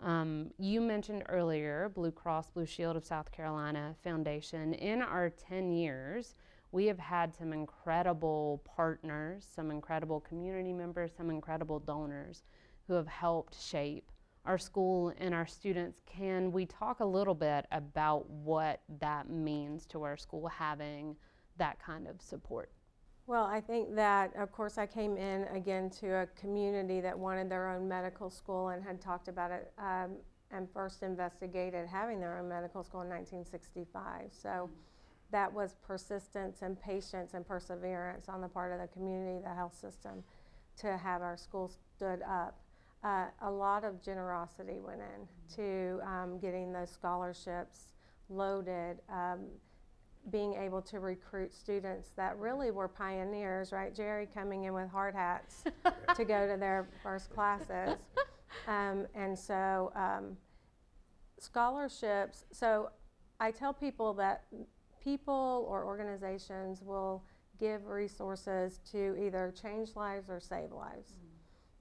[0.00, 4.74] Um, you mentioned earlier Blue Cross Blue Shield of South Carolina Foundation.
[4.74, 6.34] In our 10 years,
[6.70, 12.44] we have had some incredible partners, some incredible community members, some incredible donors
[12.86, 14.10] who have helped shape
[14.44, 16.00] our school and our students.
[16.06, 21.16] Can we talk a little bit about what that means to our school having
[21.58, 22.70] that kind of support?
[23.26, 27.50] Well, I think that, of course, I came in again to a community that wanted
[27.50, 30.16] their own medical school and had talked about it um,
[30.50, 34.30] and first investigated having their own medical school in 1965.
[34.30, 34.70] So
[35.30, 39.78] that was persistence and patience and perseverance on the part of the community, the health
[39.78, 40.24] system,
[40.78, 42.58] to have our school stood up.
[43.04, 47.92] Uh, a lot of generosity went in to um, getting those scholarships
[48.30, 48.98] loaded.
[49.10, 49.40] Um,
[50.30, 53.94] being able to recruit students that really were pioneers, right?
[53.94, 55.64] Jerry coming in with hard hats
[56.14, 57.96] to go to their first classes.
[58.66, 60.36] Um, and so, um,
[61.38, 62.44] scholarships.
[62.50, 62.90] So,
[63.38, 64.44] I tell people that
[65.02, 67.24] people or organizations will
[67.60, 71.12] give resources to either change lives or save lives.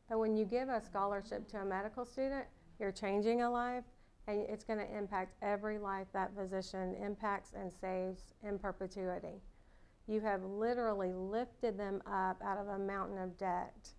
[0.10, 2.45] But when you give a scholarship to a medical student,
[2.80, 3.84] you're changing a life
[4.27, 9.41] and it's going to impact every life that physician impacts and saves in perpetuity.
[10.07, 13.89] You have literally lifted them up out of a mountain of debt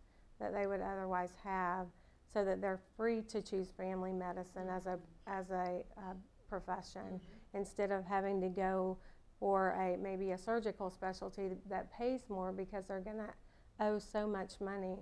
[0.41, 1.87] that they would otherwise have
[2.33, 6.15] so that they're free to choose family medicine as a, as a, uh,
[6.49, 7.21] profession
[7.55, 8.97] instead of having to go
[9.39, 14.27] for a maybe a surgical specialty that pays more because they're going to owe so
[14.27, 14.97] much money.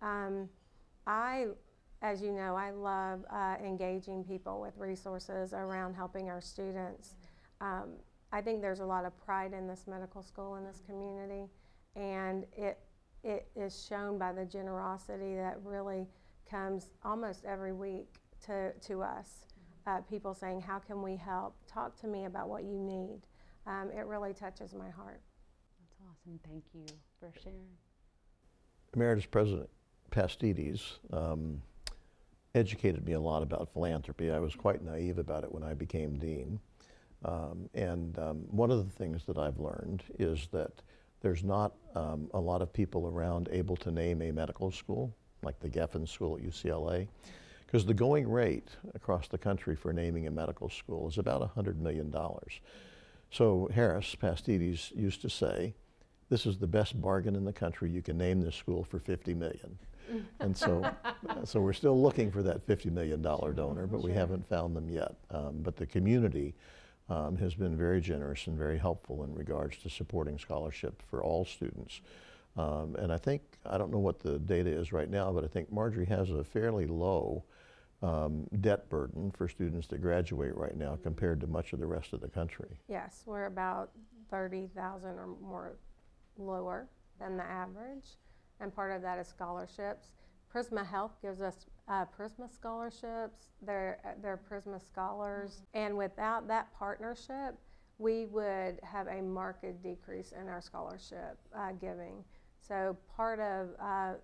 [0.00, 0.48] Um,
[1.06, 1.48] I
[2.02, 7.14] as you know, I love uh, engaging people with resources around helping our students.
[7.60, 7.94] Um,
[8.32, 11.48] I think there's a lot of pride in this medical school in this community,
[11.94, 12.78] and it
[13.22, 16.08] it is shown by the generosity that really
[16.50, 18.08] comes almost every week
[18.46, 19.46] to to us.
[19.86, 21.54] Uh, people saying, "How can we help?
[21.68, 23.20] Talk to me about what you need."
[23.66, 25.20] Um, it really touches my heart.
[25.78, 26.40] That's awesome.
[26.48, 26.84] Thank you
[27.20, 27.68] for sharing.
[28.94, 29.70] Emeritus President
[30.10, 31.62] Pastides um,
[32.54, 34.30] educated me a lot about philanthropy.
[34.30, 36.60] I was quite naive about it when I became dean.
[37.24, 40.82] Um, and um, one of the things that I've learned is that
[41.20, 45.60] there's not um, a lot of people around able to name a medical school, like
[45.60, 47.06] the Geffen School at UCLA,
[47.64, 51.76] because the going rate across the country for naming a medical school is about $100
[51.76, 52.12] million.
[53.30, 55.74] So Harris Pastides used to say,
[56.28, 57.90] this is the best bargain in the country.
[57.90, 59.78] You can name this school for 50 million.
[60.40, 60.90] And so,
[61.44, 65.14] so we're still looking for that $50 million donor, but we haven't found them yet.
[65.30, 66.54] Um, but the community
[67.08, 71.44] um, has been very generous and very helpful in regards to supporting scholarship for all
[71.44, 72.00] students.
[72.56, 75.46] Um, and I think, I don't know what the data is right now, but I
[75.46, 77.44] think Marjorie has a fairly low
[78.02, 82.12] um, debt burden for students that graduate right now compared to much of the rest
[82.12, 82.80] of the country.
[82.88, 83.90] Yes, we're about
[84.30, 85.76] 30,000 or more
[86.36, 86.88] lower
[87.20, 88.16] than the average,
[88.62, 90.12] and part of that is scholarships.
[90.54, 93.48] Prisma Health gives us uh, Prisma scholarships.
[93.60, 97.56] They're, they're Prisma scholars, and without that partnership,
[97.98, 102.24] we would have a marked decrease in our scholarship uh, giving.
[102.60, 104.14] So part of uh,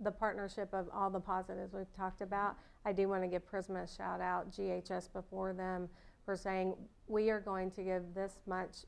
[0.00, 3.84] the partnership of all the positives we've talked about, I do want to give Prisma
[3.84, 5.88] a shout out, GHS before them,
[6.24, 6.74] for saying
[7.08, 8.84] we are going to give this much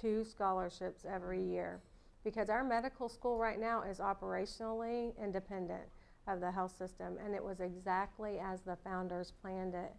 [0.00, 1.80] to scholarships every year
[2.24, 5.82] because our medical school right now is operationally independent
[6.28, 9.92] of the health system and it was exactly as the founders planned it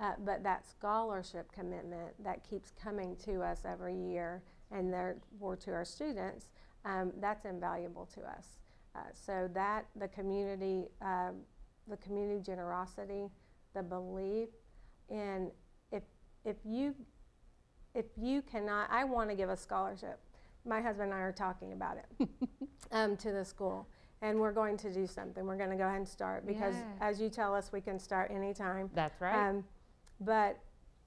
[0.00, 5.56] uh, but that scholarship commitment that keeps coming to us every year and there therefore
[5.56, 6.48] to our students
[6.84, 8.58] um, that's invaluable to us
[8.94, 11.36] uh, so that the community um,
[11.88, 13.28] the community generosity
[13.74, 14.48] the belief
[15.08, 15.50] in
[15.90, 16.02] if
[16.44, 16.94] if you
[17.94, 20.20] if you cannot, I want to give a scholarship.
[20.64, 22.28] My husband and I are talking about it
[22.92, 23.86] um, to the school.
[24.20, 25.46] And we're going to do something.
[25.46, 27.08] We're going to go ahead and start because, Yeah.
[27.08, 28.90] as you tell us, we can start anytime.
[28.94, 29.48] That's right.
[29.50, 29.64] Um,
[30.20, 30.58] but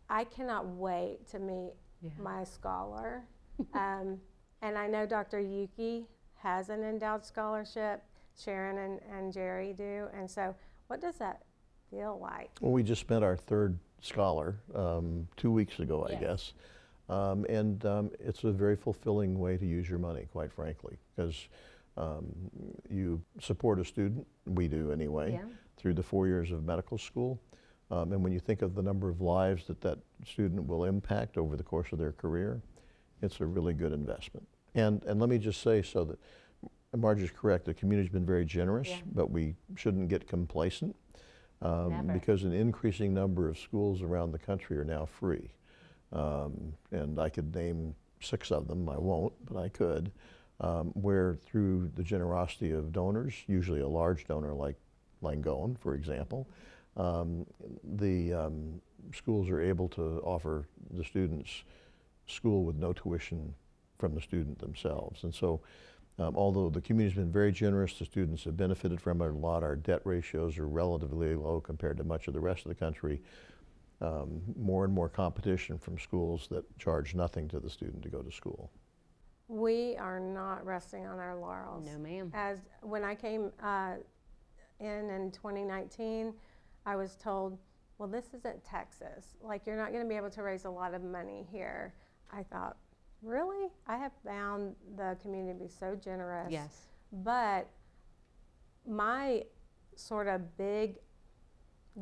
[0.09, 2.11] I cannot wait to meet Yeah.
[2.19, 3.23] my scholar.
[3.73, 4.19] um,
[4.61, 5.39] and I know Dr.
[5.39, 8.01] Youkey has an endowed scholarship.
[8.41, 10.07] Sharon and, and Jerry do.
[10.17, 10.55] And so,
[10.87, 11.41] what does that
[11.89, 12.49] feel like?
[12.61, 16.53] Well, we just met our third scholar um, two weeks ago, I guess.
[17.11, 21.49] Um, and um, it's a very fulfilling way to use your money, quite frankly, because
[21.97, 22.25] um,
[22.89, 25.43] you support a student, we do anyway, Yeah.
[25.75, 27.37] through the four years of medical school.
[27.91, 31.37] Um, and when you think of the number of lives that that student will impact
[31.37, 32.61] over the course of their career,
[33.21, 34.47] it's a really good investment.
[34.73, 36.19] And, and let me just say so that
[36.97, 39.01] Margie's correct, the community's been very generous, Yeah.
[39.13, 40.95] but we shouldn't get complacent
[41.61, 45.51] um, because an increasing number of schools around the country are now free.
[46.13, 50.11] Um, and I could name six of them, I won't, but I could,
[50.59, 54.75] um, where through the generosity of donors, usually a large donor like
[55.23, 56.47] Langone, for example,
[56.97, 57.45] um,
[57.83, 58.81] the um,
[59.15, 61.63] schools are able to offer the students
[62.27, 63.53] school with no tuition
[63.97, 65.23] from the student themselves.
[65.23, 65.61] And so,
[66.19, 69.63] um, although the community's been very generous, the students have benefited from it a lot.
[69.63, 73.21] Our debt ratios are relatively low compared to much of the rest of the country.
[74.01, 78.23] Um, more and more competition from schools that charge nothing to the student to go
[78.23, 78.71] to school.
[79.47, 81.85] We are not resting on our laurels.
[81.85, 82.31] No, ma'am.
[82.33, 83.95] As when I came uh,
[84.79, 86.33] in in 2019,
[86.85, 87.59] I was told,
[87.97, 89.35] "Well, this isn't Texas.
[89.41, 91.93] Like you're not going to be able to raise a lot of money here."
[92.33, 92.77] I thought,
[93.21, 93.67] "Really?
[93.85, 96.87] I have found the community to be so generous." Yes.
[97.11, 97.69] But
[98.87, 99.43] my
[99.95, 100.95] sort of big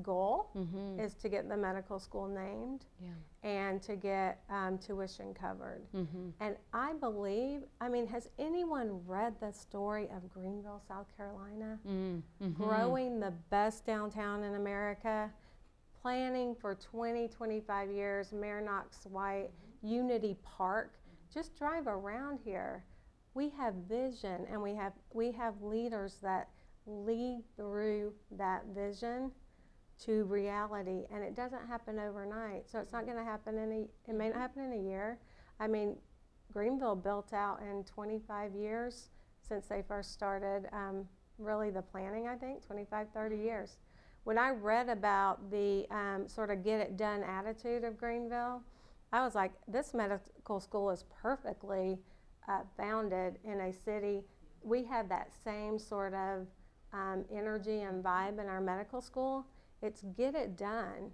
[0.04, 1.00] goal Mm-hmm.
[1.00, 3.10] is to get the medical school named Yeah.
[3.50, 5.82] and to get um, tuition covered.
[5.96, 6.30] Mm-hmm.
[6.40, 11.80] And I believe, I mean, has anyone read the story of Greenville, South Carolina?
[11.88, 12.52] Mm-hmm.
[12.64, 15.30] Growing the best downtown in America,
[16.02, 19.50] planning for 20, 25 years, Mayor Knox White,
[19.82, 20.94] Unity Park.
[21.34, 22.84] Just drive around here.
[23.34, 26.50] We have vision and we have, we have leaders that
[26.88, 29.32] lead through that vision
[30.06, 32.70] to reality and it doesn't happen overnight.
[32.70, 35.20] So it's not going to happen in a it may not happen in a year.
[35.60, 35.96] I mean
[36.52, 39.10] greenville built out in 25 years
[39.48, 43.78] since they first started um, really the planning i think 25 30 years.
[44.24, 48.62] When i read about the um, sort of get it done attitude of greenville
[49.14, 52.00] i was like this medical school is perfectly
[52.50, 54.24] uh, founded in a city.
[54.62, 56.48] We have that same sort of
[56.92, 59.46] um, energy and vibe in our medical school
[59.82, 61.12] it's get it done.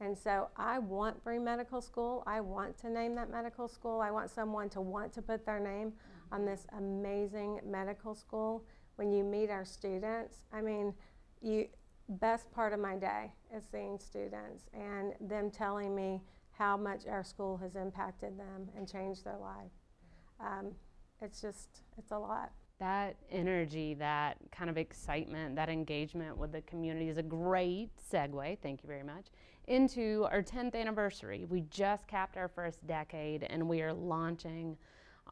[0.00, 2.22] And so I want free medical school.
[2.26, 4.00] I want to name that medical school.
[4.00, 5.92] I want someone to want to put their name
[6.32, 8.64] on this amazing medical school.
[8.96, 10.92] When you meet our students, I mean,
[11.40, 11.68] you
[12.08, 17.24] best part of my day is seeing students and them telling me how much our
[17.24, 19.72] school has impacted them and changed their life.
[20.40, 20.72] Um,
[21.20, 22.52] it's just, it's a lot.
[22.78, 28.58] That energy, that kind of excitement, that engagement with the community is a great segue,
[28.62, 29.28] thank you very much,
[29.66, 31.46] into our 10th anniversary.
[31.48, 34.76] We just capped our first decade and we are launching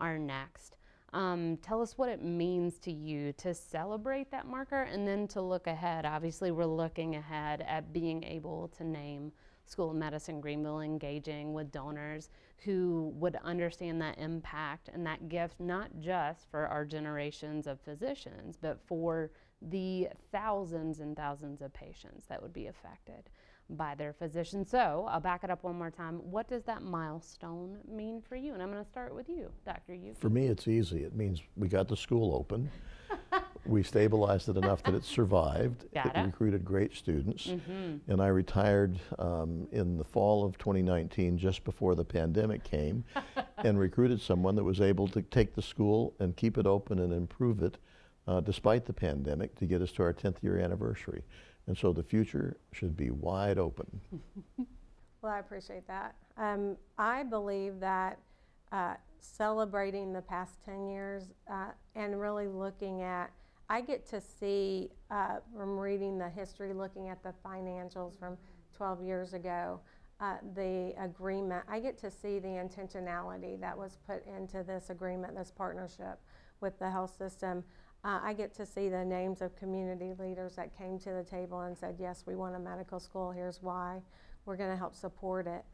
[0.01, 0.77] our next.
[1.13, 5.43] Um, tell us what it means to you to celebrate that marker and then to
[5.43, 6.07] look ahead.
[6.07, 9.33] Obviously, we're looking ahead at being able to name
[9.65, 15.61] School of Medicine Greenville engaging with donors who would understand that impact and that gift
[15.61, 19.31] not just for our generations of physicians, but for
[19.63, 23.31] the thousands and thousands of patients that would be affected
[23.71, 24.67] by their physician.
[24.67, 26.17] So I'll back it up one more time.
[26.31, 28.53] What does that milestone mean for you?
[28.53, 29.95] And I'm going to start with you, Dr.
[29.95, 30.19] Youkey.
[30.19, 31.05] For me, it's easy.
[31.05, 32.71] It means we got the school open.
[33.67, 35.85] we stabilized it enough that it survived.
[35.95, 36.27] Got it it.
[36.27, 37.47] recruited great students.
[37.47, 38.11] Mm-hmm.
[38.11, 43.05] And I retired um, in the fall of 2019, just before the pandemic came,
[43.59, 47.13] and recruited someone that was able to take the school and keep it open and
[47.13, 47.79] improve it
[48.27, 51.23] uh, despite the pandemic to get us to our 10th year anniversary.
[51.67, 54.01] And so the future should be wide open.
[55.25, 56.17] Well, I appreciate that.
[56.37, 58.19] Um, I believe that
[58.73, 63.31] uh, celebrating the past 10 years uh, and really looking at,
[63.69, 68.37] I get to see uh, from reading the history, looking at the financials from
[68.77, 69.81] 12 years ago,
[70.21, 75.35] uh, the agreement, I get to see the intentionality that was put into this agreement,
[75.35, 76.21] this partnership
[76.61, 77.65] with the health system.
[78.05, 81.63] Uh, I get to see the names of community leaders that came to the table
[81.63, 84.03] and said, Yes, we want a medical school, here's why
[84.45, 85.65] we're going to help support it.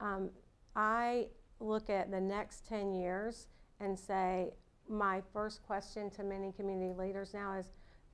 [0.00, 0.30] Um,
[0.76, 1.26] I
[1.58, 3.48] look at the next 10 years
[3.80, 4.52] and say,
[4.90, 7.66] my first question to many community leaders now is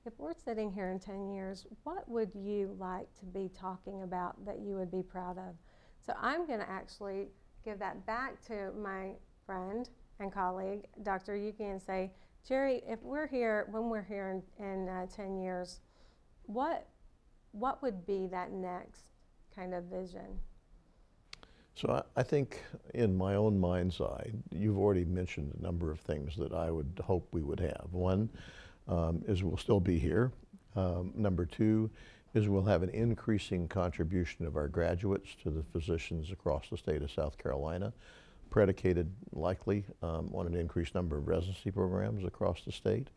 [0.05, 4.45] if we're sitting here in 10 years, what would you like to be talking about
[4.45, 5.55] that you would be proud of?
[6.05, 7.27] So I'm going to actually
[7.65, 9.11] give that back to my
[9.45, 11.33] friend and colleague, Dr.
[11.33, 12.11] Youkey, and say,
[12.47, 15.81] Jerry, if we're here, when we're here in, in uh, 10 years,
[16.43, 16.87] what,
[17.51, 19.11] what would be that next
[19.53, 20.39] kind of vision?
[21.77, 22.63] So I, I think
[22.95, 26.99] in my own mind's eye, you've already mentioned a number of things that I would
[27.05, 27.87] hope we would have.
[27.91, 28.29] One
[28.87, 30.31] um, is we'll still be here.
[30.75, 31.91] Um, number two
[32.33, 37.03] is we'll have an increasing contribution of our graduates to the physicians across the state
[37.03, 37.93] of South Carolina,
[38.49, 43.09] predicated likely um, on an increased number of residency programs across the state.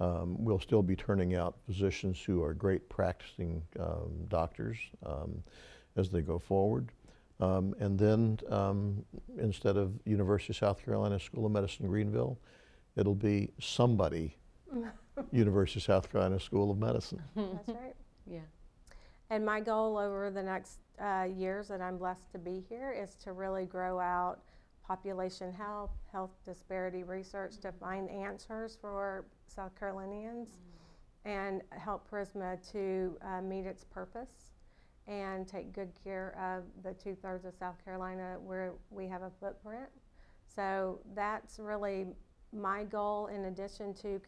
[0.00, 4.76] Um, we'll still be turning out physicians who are great practicing um, doctors
[5.06, 5.40] um,
[5.94, 6.88] as they go forward.
[7.42, 9.04] Um, and then um,
[9.36, 12.38] instead of University of South Carolina School of Medicine Greenville,
[12.94, 14.36] it'll be somebody
[15.32, 17.20] University of South Carolina School of Medicine.
[17.34, 17.96] That's right.
[18.30, 18.38] Yeah.
[19.30, 23.16] And my goal over the next uh, years that I'm blessed to be here is
[23.24, 24.38] to really grow out
[24.86, 30.50] population health, health disparity research to find answers for South Carolinians
[31.24, 34.52] and help Prisma to uh, meet its purpose
[35.08, 39.30] and take good care of the two thirds of South Carolina where we have a
[39.40, 39.88] footprint.
[40.54, 42.06] So that's really
[42.52, 44.20] my goal in addition to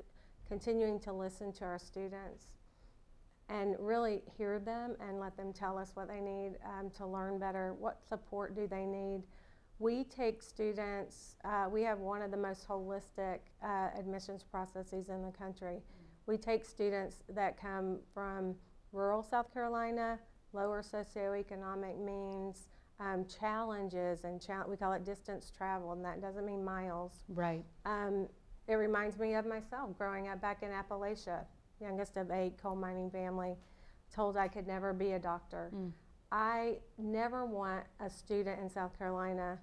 [0.48, 2.46] continuing to listen to our students
[3.48, 7.38] and really hear them and let them tell us what they need um, to learn
[7.38, 7.74] better.
[7.78, 9.22] What support do they need?
[9.78, 15.22] We take students, uh, we have one of the most holistic uh, admissions processes in
[15.22, 15.82] the country.
[16.26, 18.54] We take students that come from
[18.92, 20.18] rural South Carolina,
[20.54, 22.68] lower socioeconomic means,
[23.00, 27.24] um, challenges, and cha- we call it distance travel, and that doesn't mean miles.
[27.28, 27.64] Right.
[27.84, 28.28] Um,
[28.66, 31.44] it reminds me of myself growing up back in Appalachia,
[31.80, 33.56] youngest of eight, coal mining family,
[34.14, 35.70] told I could never be a doctor.
[35.74, 35.92] Mm.
[36.32, 39.58] I never want a student in South Carolina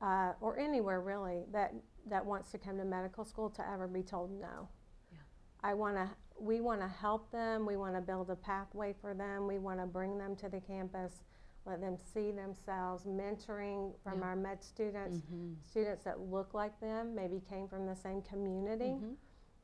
[0.00, 1.74] uh, or anywhere really that,
[2.08, 4.68] that wants to come to medical school to ever be told no.
[5.12, 5.18] Yeah.
[5.62, 6.08] I want to.
[6.40, 7.66] We want to help them.
[7.66, 9.46] We want to build a pathway for them.
[9.46, 11.22] We want to bring them to the campus,
[11.66, 14.24] let them see themselves, mentoring from Yeah.
[14.28, 15.56] our med students Mhm.
[15.62, 18.92] students that look like them, maybe came from the same community.
[19.02, 19.16] Mhm.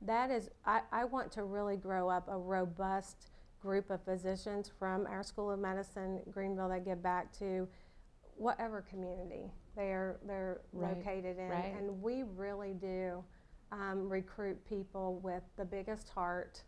[0.02, 5.06] That is, I, I want to really grow up a robust group of physicians from
[5.06, 7.66] our School of Medicine, Greenville, that give back to
[8.36, 11.48] whatever community they're, they're Right, located in.
[11.48, 11.74] right.
[11.74, 13.24] And we really do
[13.72, 16.62] um, recruit people with the biggest heart